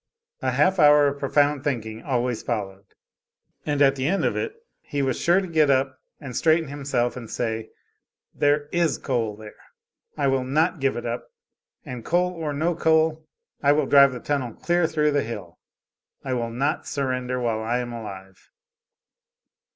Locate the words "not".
10.43-10.79, 16.49-16.87